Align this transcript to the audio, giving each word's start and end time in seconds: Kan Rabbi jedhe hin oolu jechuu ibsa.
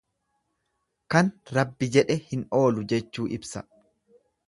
Kan 1.15 1.29
Rabbi 1.59 1.91
jedhe 1.99 2.19
hin 2.33 2.49
oolu 2.63 2.89
jechuu 2.95 3.31
ibsa. 3.41 3.69